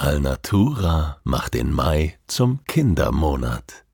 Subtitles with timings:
[0.00, 3.84] Alnatura macht den Mai zum Kindermonat.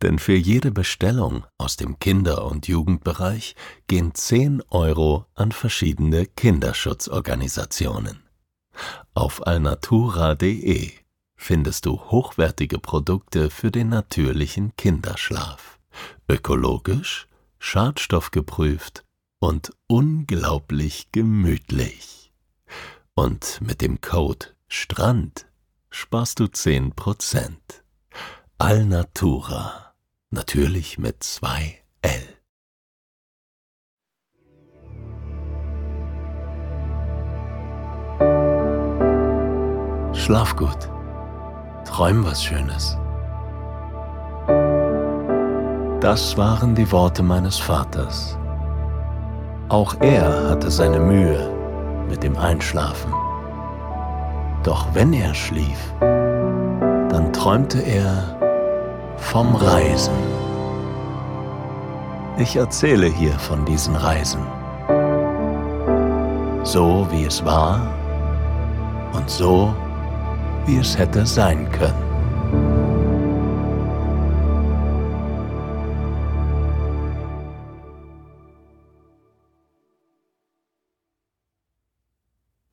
[0.00, 3.54] Denn für jede Bestellung aus dem Kinder- und Jugendbereich
[3.86, 8.22] gehen 10 Euro an verschiedene Kinderschutzorganisationen.
[9.12, 10.92] Auf alnatura.de
[11.36, 15.78] findest du hochwertige Produkte für den natürlichen Kinderschlaf.
[16.26, 19.04] Ökologisch, schadstoffgeprüft
[19.40, 22.32] und unglaublich gemütlich.
[23.14, 25.46] Und mit dem Code STRAND
[25.88, 27.52] sparst du 10%.
[28.58, 29.94] Alnatura.
[30.30, 32.10] Natürlich mit zwei L.
[40.12, 40.90] Schlaf gut.
[41.86, 42.98] Träum was Schönes.
[46.00, 48.36] Das waren die Worte meines Vaters.
[49.68, 53.14] Auch er hatte seine Mühe mit dem Einschlafen.
[54.64, 58.34] Doch wenn er schlief, dann träumte er
[59.18, 60.14] vom Reisen.
[62.38, 64.40] Ich erzähle hier von diesen Reisen.
[66.62, 67.94] So wie es war
[69.12, 69.74] und so
[70.64, 72.03] wie es hätte sein können.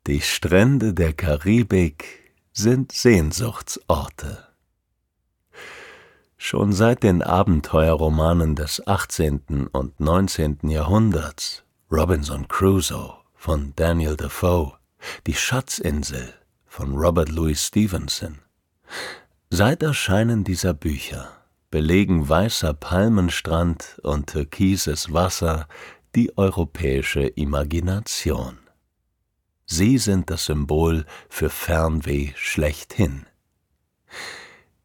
[0.07, 4.47] Die Strände der Karibik sind Sehnsuchtsorte.
[6.37, 9.67] Schon seit den Abenteuerromanen des 18.
[9.71, 10.57] und 19.
[10.63, 14.73] Jahrhunderts, Robinson Crusoe von Daniel Defoe,
[15.27, 16.33] Die Schatzinsel
[16.65, 18.39] von Robert Louis Stevenson.
[19.51, 21.29] Seit Erscheinen dieser Bücher
[21.69, 25.67] belegen weißer Palmenstrand und türkises Wasser
[26.15, 28.60] die europäische Imagination.
[29.73, 33.25] Sie sind das Symbol für Fernweh schlechthin.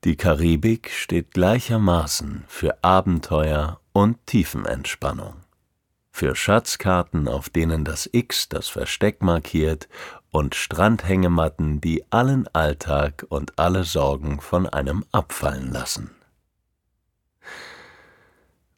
[0.05, 5.35] Die Karibik steht gleichermaßen für Abenteuer und Tiefenentspannung,
[6.13, 9.89] für Schatzkarten, auf denen das X das Versteck markiert,
[10.31, 16.13] und Strandhängematten, die allen Alltag und alle Sorgen von einem abfallen lassen.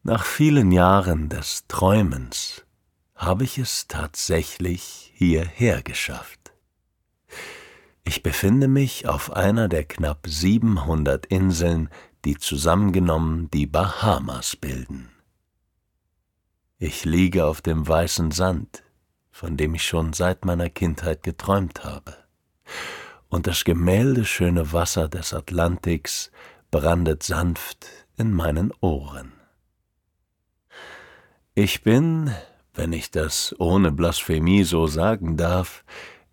[0.03, 2.65] Nach vielen Jahren des Träumens
[3.19, 6.53] habe ich es tatsächlich hierher geschafft.
[8.05, 11.91] Ich befinde mich auf einer der knapp 700 Inseln,
[12.25, 15.11] die zusammengenommen die Bahamas bilden.
[16.79, 18.85] Ich liege auf dem weißen Sand,
[19.33, 22.17] von dem ich schon seit meiner Kindheit geträumt habe,
[23.29, 26.31] und das gemäldeschöne Wasser des Atlantiks
[26.71, 29.33] brandet sanft in meinen Ohren.
[31.55, 32.33] Ich bin,
[32.79, 35.85] wenn ich das ohne Blasphemie so sagen darf,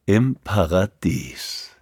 [0.06, 1.76] im Paradies.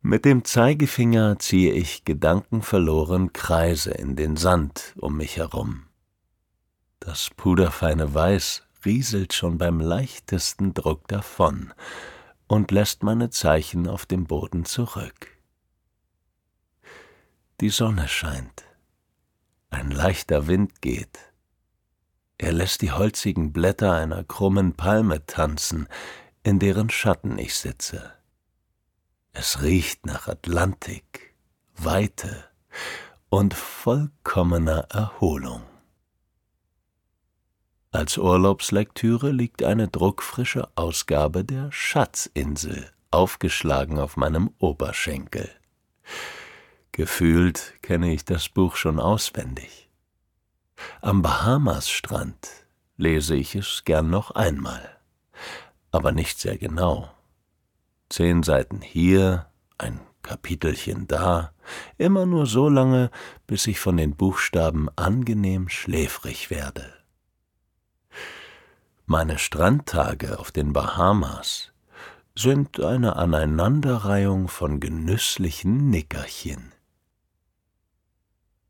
[0.00, 5.88] Mit dem Zeigefinger ziehe ich gedankenverloren Kreise in den Sand um mich herum.
[7.00, 11.74] Das puderfeine Weiß rieselt schon beim leichtesten Druck davon
[12.46, 15.36] und lässt meine Zeichen auf dem Boden zurück.
[17.60, 18.64] Die Sonne scheint,
[19.68, 21.25] ein leichter Wind geht,
[22.38, 25.88] er lässt die holzigen Blätter einer krummen Palme tanzen,
[26.42, 28.12] in deren Schatten ich sitze.
[29.32, 31.34] Es riecht nach Atlantik,
[31.76, 32.44] Weite
[33.28, 35.62] und vollkommener Erholung.
[37.90, 45.50] Als Urlaubslektüre liegt eine druckfrische Ausgabe der Schatzinsel aufgeschlagen auf meinem Oberschenkel.
[46.92, 49.85] Gefühlt kenne ich das Buch schon auswendig.
[51.00, 52.48] Am Bahamasstrand
[52.96, 54.96] lese ich es gern noch einmal,
[55.90, 57.10] aber nicht sehr genau.
[58.08, 59.46] Zehn Seiten hier,
[59.78, 61.52] ein Kapitelchen da,
[61.98, 63.10] immer nur so lange,
[63.46, 66.92] bis ich von den Buchstaben angenehm schläfrig werde.
[69.06, 71.72] Meine Strandtage auf den Bahamas
[72.34, 76.72] sind eine Aneinanderreihung von genüsslichen Nickerchen.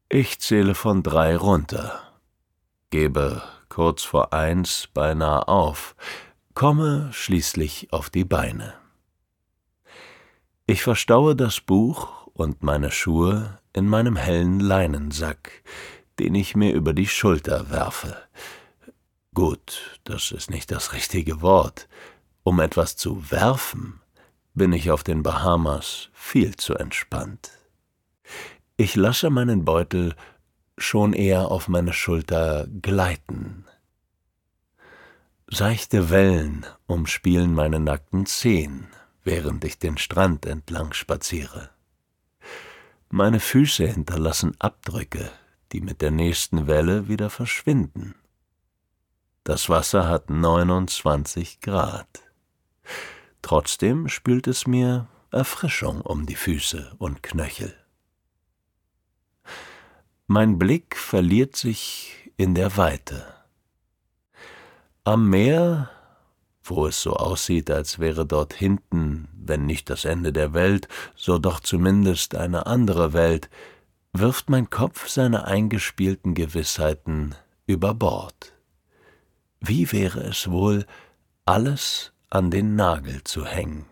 [0.09, 2.01] Ich zähle von drei runter,
[2.91, 5.97] gebe kurz vor eins beinahe auf,
[6.55, 8.75] komme schließlich auf die Beine.
[10.65, 15.65] Ich verstaue das Buch und meine Schuhe in meinem hellen Leinensack,
[16.21, 18.17] den ich mir über die Schulter werfe.
[19.35, 21.89] Gut, das ist nicht das richtige Wort.
[22.45, 24.01] Um etwas zu werfen,
[24.55, 27.51] bin ich auf den Bahamas viel zu entspannt.
[28.79, 30.15] Ich lasse meinen Beutel
[30.77, 33.65] schon eher auf meine Schulter gleiten.
[35.47, 38.89] Seichte Wellen umspielen meine nackten Zehen,
[39.25, 41.71] während ich den Strand entlang spaziere.
[43.09, 45.31] Meine Füße hinterlassen Abdrücke,
[45.73, 48.15] die mit der nächsten Welle wieder verschwinden.
[49.43, 52.09] Das Wasser hat 29 Grad.
[53.41, 57.75] Trotzdem spült es mir Erfrischung um die Füße und Knöchel.
[60.29, 63.25] Mein Blick verliert sich in der Weite.
[65.05, 65.89] Am Meer,
[66.65, 71.39] wo es so aussieht, als wäre dort hinten, wenn nicht das Ende der Welt, so
[71.39, 73.49] doch zumindest eine andere Welt,
[74.13, 77.37] wirft mein Kopf seine eingespielten Gewissheiten
[77.69, 78.53] über Bord.
[79.61, 80.87] Wie wäre es wohl,
[81.45, 83.87] alles an den Nagel zu hängen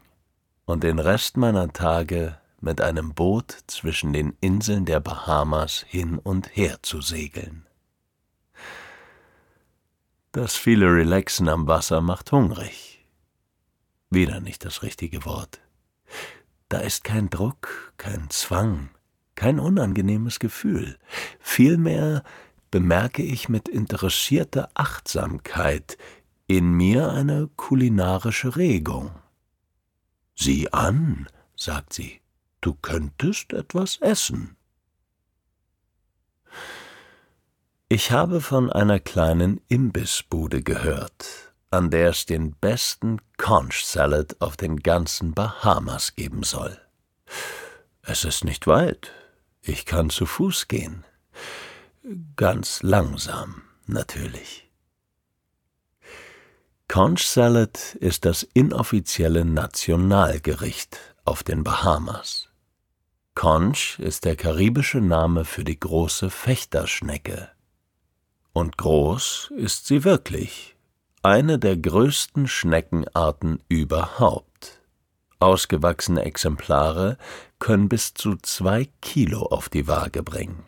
[0.65, 6.57] und den Rest meiner Tage mit einem Boot zwischen den Inseln der Bahamas hin und
[6.57, 7.67] her zu segeln.
[10.33, 13.07] Das viele Relaxen am Wasser macht hungrig.
[14.11, 15.61] Wieder nicht das richtige Wort.
[16.69, 18.91] Da ist kein Druck, kein Zwang,
[19.37, 20.99] kein unangenehmes Gefühl.
[21.39, 22.25] Vielmehr
[22.73, 25.97] bemerke ich mit interessierter Achtsamkeit
[26.49, 29.13] in mir eine kulinarische Regung.
[30.35, 32.21] Sieh an, sagt sie,
[32.65, 34.57] du könntest etwas essen.
[37.89, 44.57] Ich habe von einer kleinen Imbissbude gehört, an der es den besten Conch Salad auf
[44.57, 46.81] den ganzen Bahamas geben soll.
[48.01, 49.13] Es ist nicht weit,
[49.61, 51.05] ich kann zu Fuß gehen.
[52.37, 54.71] Ganz langsam, natürlich.
[56.89, 62.49] Conch Salad ist das inoffizielle Nationalgericht auf den Bahamas.
[63.35, 67.51] Conch ist der karibische Name für die große Fechterschnecke.
[68.53, 70.77] Und groß ist sie wirklich,
[71.23, 74.81] eine der größten Schneckenarten überhaupt.
[75.41, 77.19] Ausgewachsene Exemplare
[77.59, 80.65] können bis zu zwei Kilo auf die Waage bringen.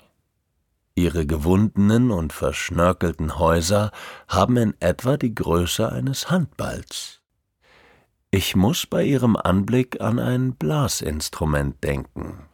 [0.97, 3.93] Ihre gewundenen und verschnörkelten Häuser
[4.29, 7.21] haben in etwa die Größe eines Handballs.
[8.31, 12.49] Ich muss bei ihrem Anblick an ein Blasinstrument denken.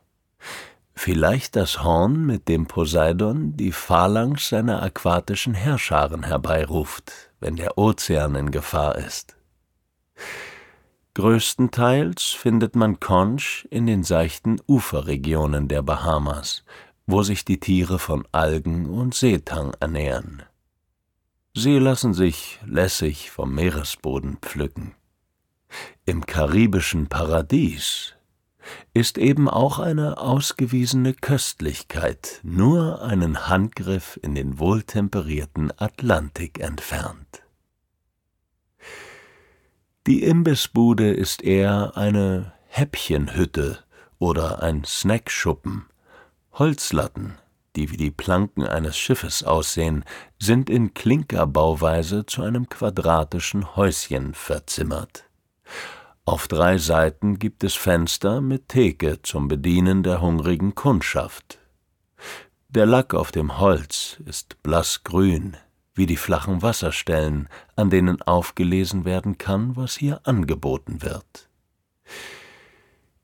[0.95, 8.35] Vielleicht das Horn, mit dem Poseidon die Phalanx seiner aquatischen Herrscharen herbeiruft, wenn der Ozean
[8.35, 9.37] in Gefahr ist.
[11.15, 16.65] Größtenteils findet man Conch in den seichten Uferregionen der Bahamas,
[17.07, 20.43] wo sich die Tiere von Algen und Seetang ernähren.
[21.55, 24.95] Sie lassen sich lässig vom Meeresboden pflücken.
[26.07, 28.15] Im karibischen Paradies
[28.95, 37.43] ist eben auch eine ausgewiesene Köstlichkeit nur einen Handgriff in den wohltemperierten Atlantik entfernt.
[40.07, 43.79] Die Imbissbude ist eher eine Häppchenhütte
[44.19, 45.87] oder ein Snackschuppen,
[46.53, 47.39] Holzlatten,
[47.77, 50.05] die wie die Planken eines Schiffes aussehen,
[50.39, 55.25] sind in Klinkerbauweise zu einem quadratischen Häuschen verzimmert.
[56.33, 61.59] Auf drei Seiten gibt es Fenster mit Theke zum Bedienen der hungrigen Kundschaft.
[62.71, 65.59] Der Lack auf dem Holz ist blassgrün,
[65.95, 71.51] wie die flachen Wasserstellen, an denen aufgelesen werden kann, was hier angeboten wird.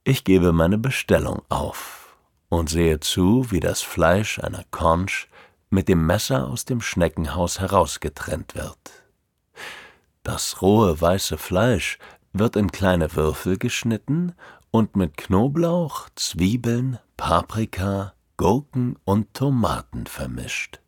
[0.04, 2.14] Ich gebe meine Bestellung auf
[2.50, 5.28] und sehe zu, wie das Fleisch einer Conch
[5.70, 8.76] mit dem Messer aus dem Schneckenhaus herausgetrennt wird.
[10.24, 11.98] Das rohe weiße Fleisch
[12.38, 14.34] wird in kleine Würfel geschnitten
[14.70, 20.80] und mit Knoblauch, Zwiebeln, Paprika, Gurken und Tomaten vermischt.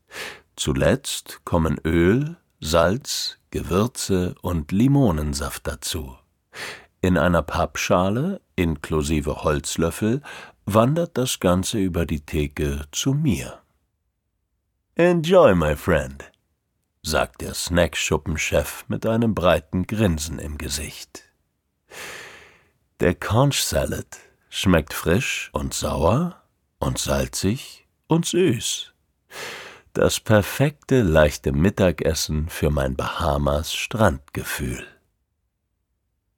[0.57, 6.17] Zuletzt kommen Öl, Salz, Gewürze und Limonensaft dazu.
[7.01, 10.23] In einer Pappschale, inklusive Holzlöffel,
[10.67, 13.61] wandert das Ganze über die Theke zu mir.
[14.95, 16.31] Enjoy, my friend,
[17.03, 21.30] sagt der Snackschuppenchef mit einem breiten Grinsen im Gesicht.
[23.01, 24.19] Der Conch Salad
[24.51, 26.43] schmeckt frisch und sauer
[26.81, 28.93] und salzig und süß.
[29.95, 34.87] Das perfekte leichte Mittagessen für mein Bahamas Strandgefühl.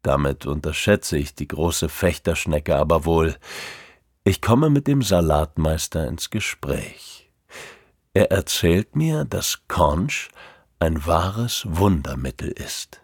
[0.02, 3.36] Damit unterschätze ich die große Fechterschnecke aber wohl,
[4.22, 7.28] ich komme mit dem Salatmeister ins Gespräch.
[8.14, 10.28] Er erzählt mir, dass Conch
[10.78, 13.00] ein wahres Wundermittel ist.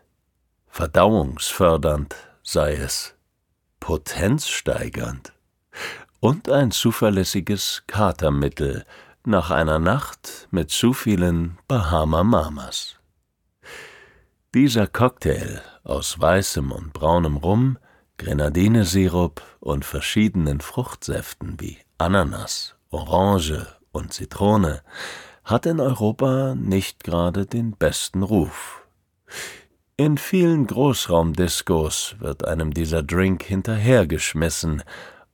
[0.68, 3.17] Verdauungsfördernd sei es,
[3.80, 5.32] potenzsteigernd
[6.20, 8.84] und ein zuverlässiges Katermittel
[9.24, 12.96] nach einer Nacht mit zu vielen Bahama Mamas.
[14.54, 17.78] Dieser Cocktail aus weißem und braunem Rum
[18.18, 24.82] Grenadinesirup und verschiedenen Fruchtsäften wie Ananas, Orange und Zitrone
[25.44, 28.77] hat in Europa nicht gerade den besten Ruf.
[30.00, 34.84] In vielen Großraumdiskos wird einem dieser Drink hinterhergeschmissen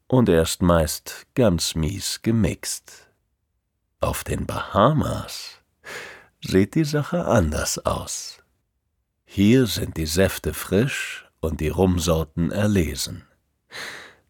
[0.06, 3.10] und er ist meist ganz mies gemixt.
[4.00, 5.58] Auf den Bahamas
[6.42, 8.38] sieht die Sache anders aus.
[9.26, 13.26] Hier sind die Säfte frisch und die Rumsorten erlesen.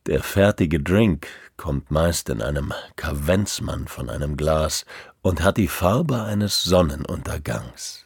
[0.07, 4.85] Der fertige Drink kommt meist in einem Kavenzmann von einem Glas
[5.23, 8.04] und hat die Farbe eines Sonnenuntergangs.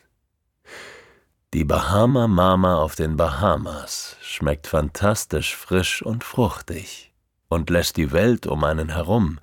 [1.55, 7.15] Die Bahama Mama auf den Bahamas schmeckt fantastisch frisch und fruchtig
[7.49, 9.41] und lässt die Welt um einen herum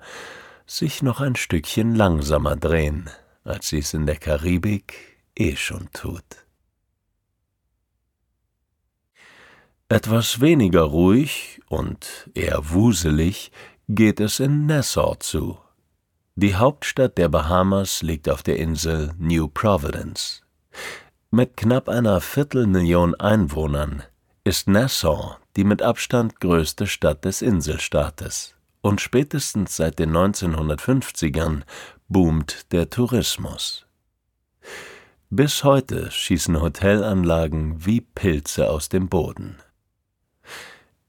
[0.66, 3.10] sich noch ein Stückchen langsamer drehen,
[3.42, 6.46] als sie es in der Karibik eh schon tut.
[9.88, 13.50] Etwas weniger ruhig und eher wuselig
[13.88, 15.58] geht es in Nassau zu.
[16.36, 20.44] Die Hauptstadt der Bahamas liegt auf der Insel New Providence.
[21.36, 24.02] Mit knapp einer Viertelmillion Einwohnern
[24.44, 31.64] ist Nassau die mit Abstand größte Stadt des Inselstaates und spätestens seit den 1950ern
[32.08, 33.84] boomt der Tourismus.
[35.28, 39.58] Bis heute schießen Hotelanlagen wie Pilze aus dem Boden.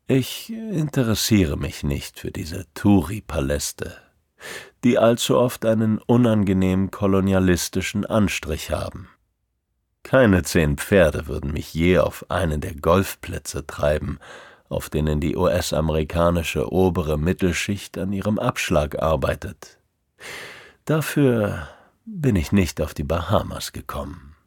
[0.08, 3.96] Ich interessiere mich nicht für diese Touri-Paläste,
[4.84, 9.08] die allzu oft einen unangenehm kolonialistischen Anstrich haben.
[10.08, 14.20] Keine zehn Pferde würden mich je auf einen der Golfplätze treiben,
[14.70, 19.80] auf denen die US-amerikanische obere Mittelschicht an ihrem Abschlag arbeitet.
[20.86, 21.68] Dafür
[22.06, 24.38] bin ich nicht auf die Bahamas gekommen.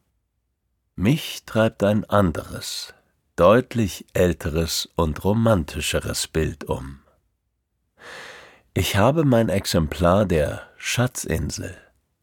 [0.96, 2.94] Mich treibt ein anderes,
[3.36, 7.00] deutlich älteres und romantischeres Bild um.
[8.72, 11.76] Ich habe mein Exemplar der Schatzinsel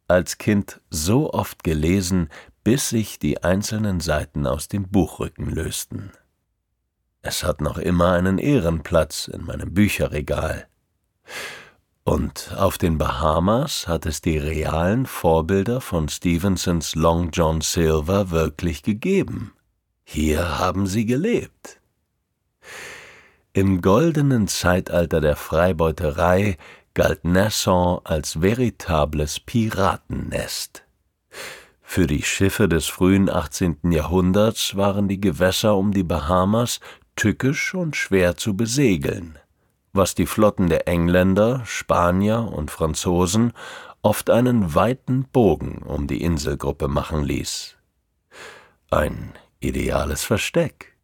[0.08, 2.30] als Kind so oft gelesen,
[2.68, 6.12] bis sich die einzelnen Seiten aus dem Buchrücken lösten.
[7.22, 10.68] Es hat noch immer einen Ehrenplatz in meinem Bücherregal.
[12.04, 18.84] Und auf den Bahamas hat es die realen Vorbilder von Stevensons Long John Silver wirklich
[18.84, 19.54] gegeben.
[20.04, 21.80] Hier haben sie gelebt.
[23.54, 26.58] Im goldenen Zeitalter der Freibeuterei
[26.94, 30.84] galt Nassau als veritables Piratennest.
[31.90, 33.92] Für die Schiffe des frühen 18.
[33.92, 36.82] Jahrhunderts waren die Gewässer um die Bahamas
[37.16, 39.40] tückisch und schwer zu besegeln,
[39.94, 43.54] was die Flotten der Engländer, Spanier und Franzosen
[44.02, 47.78] oft einen weiten Bogen um die Inselgruppe machen ließ.
[48.92, 50.98] Ein ideales Versteck.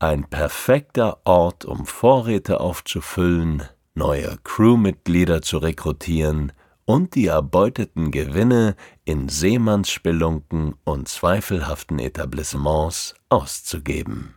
[0.00, 3.62] Ein perfekter Ort, um Vorräte aufzufüllen,
[3.94, 6.52] neue Crewmitglieder zu rekrutieren
[6.88, 14.34] und die erbeuteten Gewinne in Seemannsspelunken und zweifelhaften Etablissements auszugeben.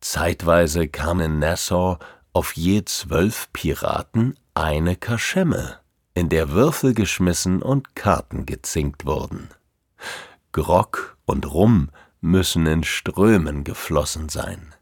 [0.00, 1.98] Zeitweise kam in Nassau
[2.32, 5.80] auf je zwölf Piraten eine Kaschemme,
[6.14, 9.48] in der Würfel geschmissen und Karten gezinkt wurden.
[10.52, 11.90] Grog und Rum
[12.20, 14.72] müssen in Strömen geflossen sein.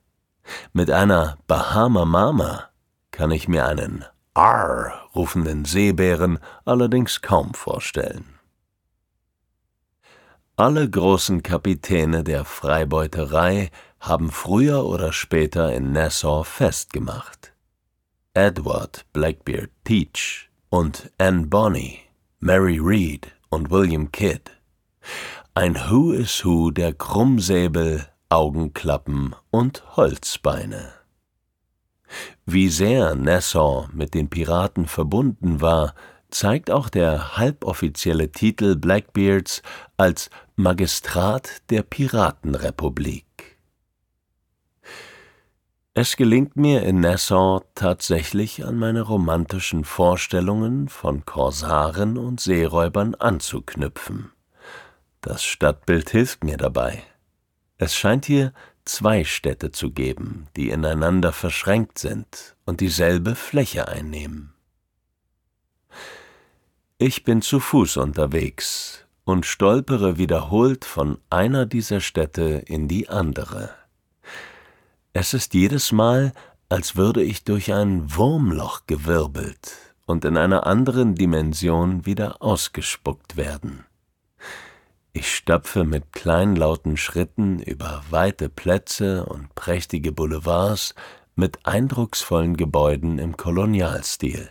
[0.75, 2.69] Mit einer Bahama Mama
[3.13, 8.25] kann ich mir einen Arr rufenden Seebären allerdings kaum vorstellen.
[10.57, 17.53] Alle großen Kapitäne der Freibeuterei haben früher oder später in Nassau festgemacht.
[18.35, 22.01] Edward Blackbeard Teach und Anne Bonny,
[22.41, 24.51] Mary Read und William Kidd
[25.55, 31.00] ein Who is Who der Krummsäbel, Augenklappen und Holzbeine.
[32.47, 35.95] Wie sehr Nassau mit den Piraten verbunden war,
[36.31, 39.63] zeigt auch der halboffizielle Titel Blackbeards
[39.97, 43.25] als Magistrat der Piratenrepublik.
[45.93, 54.31] Es gelingt mir in Nassau tatsächlich an meine romantischen Vorstellungen von Korsaren und Seeräubern anzuknüpfen.
[55.21, 57.03] Das Stadtbild hilft mir dabei.
[57.77, 58.53] Es scheint hier
[58.85, 64.53] zwei Städte zu geben, die ineinander verschränkt sind und dieselbe Fläche einnehmen.
[66.99, 73.71] Ich bin zu Fuß unterwegs und stolpere wiederholt von einer dieser Städte in die andere.
[75.13, 76.33] Es ist jedes Mal,
[76.69, 79.73] als würde ich durch ein Wurmloch gewirbelt
[80.07, 83.85] und in einer anderen Dimension wieder ausgespuckt werden.
[85.13, 90.95] Ich stapfe mit kleinlauten Schritten über weite Plätze und prächtige Boulevards
[91.35, 94.49] mit eindrucksvollen Gebäuden im Kolonialstil.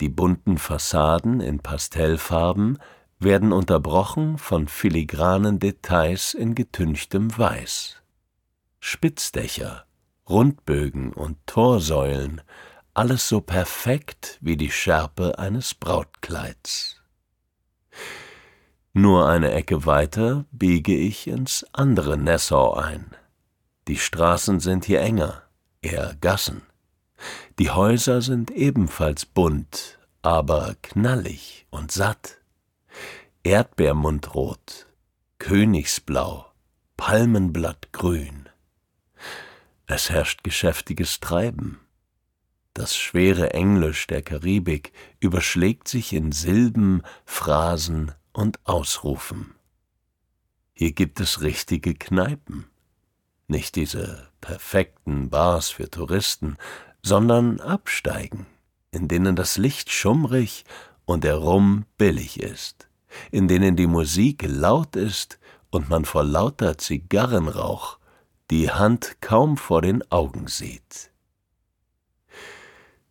[0.00, 2.78] Die bunten Fassaden in Pastellfarben
[3.18, 8.02] werden unterbrochen von filigranen Details in getünchtem Weiß.
[8.78, 9.86] Spitzdächer,
[10.28, 12.42] Rundbögen und Torsäulen,
[12.92, 16.95] alles so perfekt wie die Schärpe eines Brautkleids.
[18.98, 23.04] Nur eine Ecke weiter biege ich ins andere Nassau ein.
[23.88, 25.42] Die Straßen sind hier enger,
[25.82, 26.62] eher Gassen.
[27.58, 32.38] Die Häuser sind ebenfalls bunt, aber knallig und satt.
[33.42, 34.86] Erdbeermundrot,
[35.38, 36.46] Königsblau,
[36.96, 38.48] Palmenblattgrün.
[39.86, 41.80] Es herrscht geschäftiges Treiben.
[42.72, 49.54] Das schwere Englisch der Karibik überschlägt sich in Silben, Phrasen und Ausrufen.
[50.74, 52.66] Hier gibt es richtige Kneipen.
[53.48, 56.58] Nicht diese perfekten Bars für Touristen,
[57.02, 58.46] sondern Absteigen,
[58.90, 60.64] in denen das Licht schummrig
[61.06, 62.88] und der Rum billig ist,
[63.30, 65.38] in denen die Musik laut ist
[65.70, 67.98] und man vor lauter Zigarrenrauch
[68.50, 71.10] die Hand kaum vor den Augen sieht.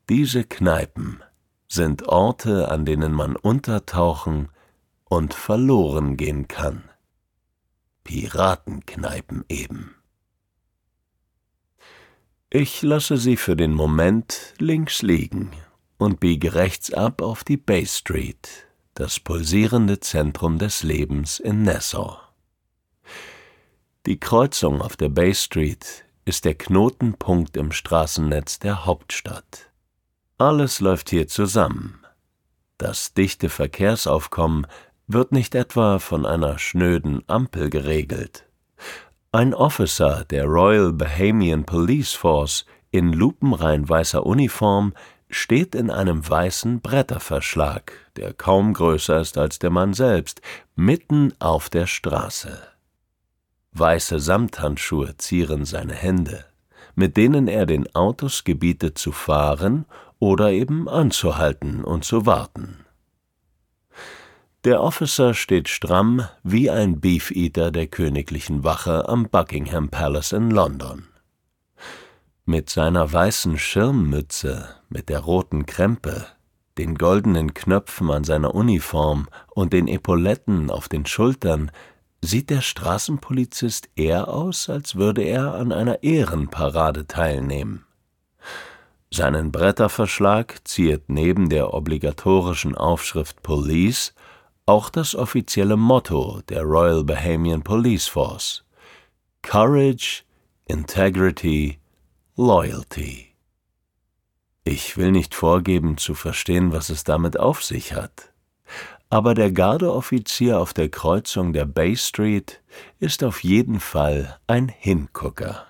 [0.07, 1.23] Diese Kneipen
[1.67, 4.49] sind Orte, an denen man untertauchen
[5.15, 6.89] und verloren gehen kann.
[8.03, 9.95] Piratenkneipen eben.
[12.49, 15.51] Ich lasse sie für den Moment links liegen
[15.97, 22.19] und biege rechts ab auf die Bay Street, das pulsierende Zentrum des Lebens in Nassau.
[24.05, 29.71] Die Kreuzung auf der Bay Street ist der Knotenpunkt im Straßennetz der Hauptstadt.
[30.37, 32.05] Alles läuft hier zusammen.
[32.77, 34.67] Das dichte Verkehrsaufkommen
[35.07, 38.45] wird nicht etwa von einer schnöden Ampel geregelt.
[39.31, 44.93] Ein Officer der Royal Bahamian Police Force in lupenrein weißer Uniform
[45.29, 50.41] steht in einem weißen Bretterverschlag, der kaum größer ist als der Mann selbst,
[50.75, 52.57] mitten auf der Straße.
[53.73, 56.45] Weiße Samthandschuhe zieren seine Hände,
[56.95, 59.85] mit denen er den Autos gebietet zu fahren
[60.19, 62.84] oder eben anzuhalten und zu warten.
[64.65, 71.07] Der Officer steht stramm wie ein Beefeater der königlichen Wache am Buckingham Palace in London.
[72.45, 76.25] Mit seiner weißen Schirmmütze, mit der roten Krempe,
[76.79, 81.69] den goldenen Knöpfen an seiner Uniform und den Epauletten auf den Schultern
[82.23, 87.85] sieht der Straßenpolizist eher aus, als würde er an einer Ehrenparade teilnehmen.
[89.13, 94.15] Seinen Bretterverschlag ziert neben der obligatorischen Aufschrift Police
[94.65, 98.63] auch das offizielle Motto der Royal Bahamian Police Force
[99.43, 100.23] Courage,
[100.65, 101.79] Integrity,
[102.35, 103.35] Loyalty.
[104.63, 108.33] Ich will nicht vorgeben zu verstehen, was es damit auf sich hat,
[109.11, 112.63] aber der Gardeoffizier auf der Kreuzung der Bay Street
[112.99, 115.67] ist auf jeden Fall ein Hingucker.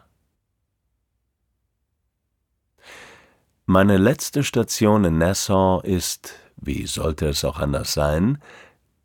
[3.65, 8.37] Meine letzte Station in Nassau ist, wie sollte es auch anders sein,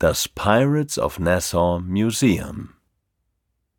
[0.01, 2.69] das Pirates of Nassau Museum.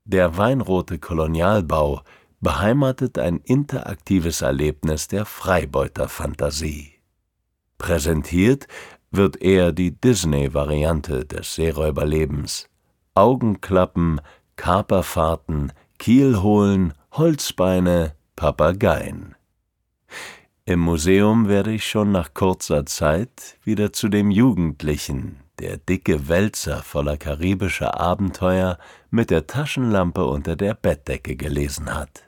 [0.05, 2.03] Der weinrote Kolonialbau
[2.41, 6.93] beheimatet ein interaktives Erlebnis der Freibeuterfantasie.
[7.77, 8.69] Präsentiert
[9.11, 12.69] wird eher die Disney-Variante des Seeräuberlebens.
[13.15, 14.21] Augenklappen,
[14.55, 19.35] Kaperfahrten, Kielholen, Holzbeine, Papageien.
[20.67, 26.83] Im Museum werde ich schon nach kurzer Zeit wieder zu dem Jugendlichen, der dicke Wälzer
[26.83, 28.79] voller karibischer Abenteuer
[29.11, 32.25] mit der Taschenlampe unter der Bettdecke gelesen hat.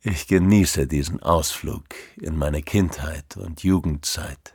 [0.00, 1.84] Ich genieße diesen Ausflug
[2.16, 4.54] in meine Kindheit und Jugendzeit.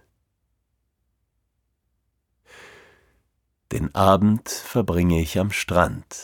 [3.71, 6.15] Den Abend verbringe ich am Strand.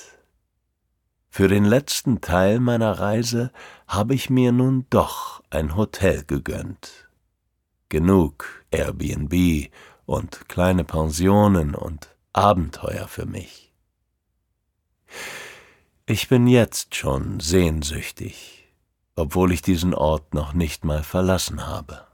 [1.29, 3.51] Für den letzten Teil meiner Reise
[3.87, 7.09] habe ich mir nun doch ein Hotel gegönnt.
[7.89, 9.69] Genug Airbnb
[10.09, 13.71] und kleine Pensionen und Abenteuer für mich.
[16.07, 18.73] Ich bin jetzt schon sehnsüchtig,
[19.15, 22.07] obwohl ich diesen Ort noch nicht mal verlassen habe.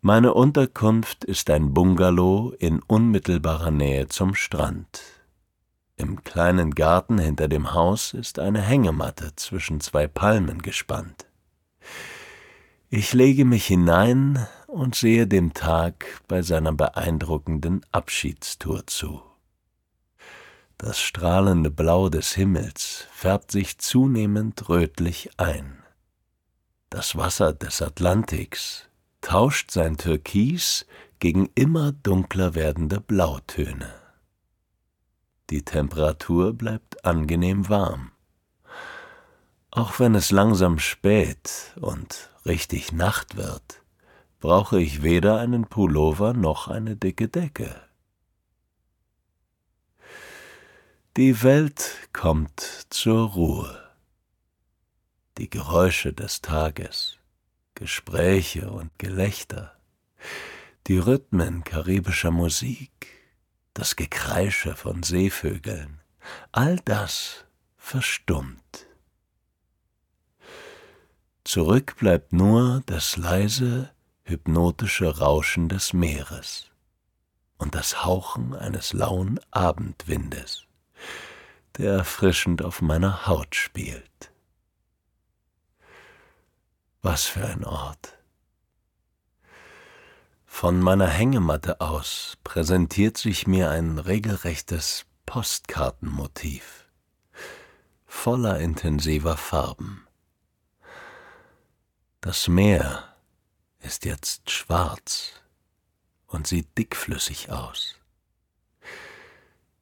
[0.00, 5.00] Meine Unterkunft ist ein Bungalow in unmittelbarer Nähe zum Strand.
[5.94, 11.26] Im kleinen Garten hinter dem Haus ist eine Hängematte zwischen zwei Palmen gespannt.
[12.90, 19.22] Ich lege mich hinein und sehe dem Tag bei seiner beeindruckenden Abschiedstour zu.
[20.76, 25.82] Das strahlende Blau des Himmels färbt sich zunehmend rötlich ein.
[26.90, 28.88] Das Wasser des Atlantiks
[29.22, 30.86] tauscht sein Türkis
[31.18, 33.92] gegen immer dunkler werdende Blautöne.
[35.48, 38.12] Die Temperatur bleibt angenehm warm.
[39.70, 43.82] Auch wenn es langsam spät und richtig Nacht wird,
[44.40, 47.82] brauche ich weder einen Pullover noch eine dicke Decke.
[51.16, 53.90] Die Welt kommt zur Ruhe.
[55.38, 57.18] Die Geräusche des Tages,
[57.74, 59.76] Gespräche und Gelächter,
[60.86, 62.90] die Rhythmen karibischer Musik,
[63.74, 66.00] das Gekreische von Seevögeln,
[66.52, 67.44] all das
[67.76, 68.86] verstummt.
[71.44, 73.90] Zurück bleibt nur das leise,
[74.28, 76.70] hypnotische Rauschen des Meeres
[77.56, 80.64] und das Hauchen eines lauen Abendwindes,
[81.76, 84.30] der erfrischend auf meiner Haut spielt.
[87.00, 88.18] Was für ein Ort!
[90.44, 96.88] Von meiner Hängematte aus präsentiert sich mir ein regelrechtes Postkartenmotiv,
[98.06, 100.06] voller intensiver Farben.
[102.20, 103.07] Das Meer
[103.80, 105.32] ist jetzt schwarz
[106.26, 107.94] und sieht dickflüssig aus.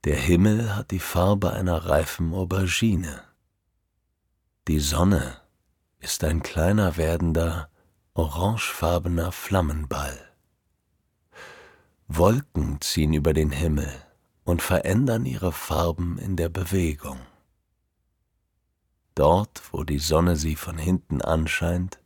[0.04, 3.24] Der Himmel hat die Farbe einer reifen Aubergine.
[4.68, 5.40] Die Sonne
[5.98, 7.70] ist ein kleiner werdender,
[8.14, 10.18] orangefarbener Flammenball.
[12.08, 13.92] Wolken ziehen über den Himmel
[14.44, 17.18] und verändern ihre Farben in der Bewegung.
[19.16, 21.98] Dort, wo die Sonne sie von hinten anscheint,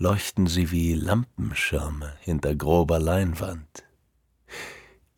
[0.00, 3.84] leuchten sie wie Lampenschirme hinter grober Leinwand.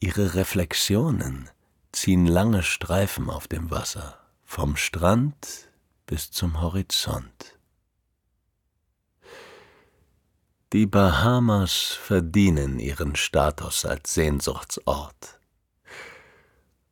[0.00, 1.48] Ihre Reflexionen
[1.92, 5.68] ziehen lange Streifen auf dem Wasser, vom Strand
[6.06, 7.58] bis zum Horizont.
[10.72, 15.38] Die Bahamas verdienen ihren Status als Sehnsuchtsort.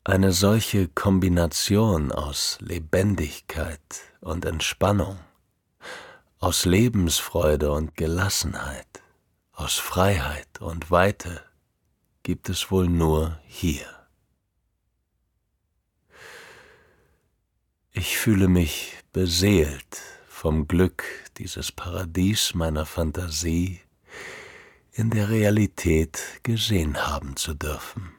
[0.05, 3.81] Eine solche Kombination aus Lebendigkeit
[4.21, 5.19] und Entspannung
[6.41, 9.03] aus Lebensfreude und Gelassenheit,
[9.53, 11.43] aus Freiheit und Weite
[12.23, 13.87] gibt es wohl nur hier.
[17.93, 21.05] Ich fühle mich beseelt vom Glück,
[21.37, 23.81] dieses Paradies meiner Fantasie
[24.93, 28.15] in der Realität gesehen haben zu dürfen.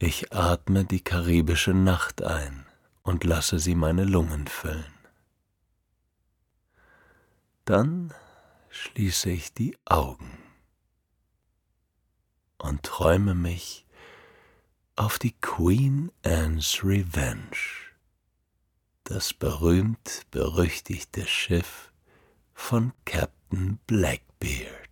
[0.00, 2.66] Ich atme die karibische Nacht ein
[3.02, 4.99] und lasse sie meine Lungen füllen.
[7.70, 8.12] Dann
[8.70, 10.42] schließe ich die Augen
[12.58, 13.86] und träume mich
[14.96, 17.56] auf die Queen Anne's Revenge,
[19.04, 21.92] das berühmt berüchtigte Schiff
[22.54, 24.89] von Captain Blackbeard.